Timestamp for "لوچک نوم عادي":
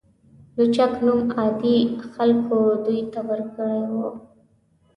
0.55-1.77